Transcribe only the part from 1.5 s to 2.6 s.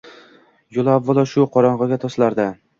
qo‘rg‘onda to‘silardi.